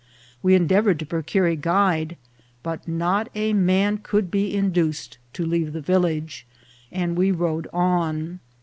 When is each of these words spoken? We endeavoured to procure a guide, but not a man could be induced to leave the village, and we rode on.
We 0.41 0.55
endeavoured 0.55 0.97
to 0.97 1.05
procure 1.05 1.45
a 1.45 1.55
guide, 1.55 2.17
but 2.63 2.87
not 2.87 3.29
a 3.35 3.53
man 3.53 3.99
could 4.01 4.31
be 4.31 4.51
induced 4.55 5.19
to 5.33 5.45
leave 5.45 5.73
the 5.73 5.79
village, 5.81 6.47
and 6.91 7.15
we 7.15 7.29
rode 7.29 7.67
on. 7.71 8.39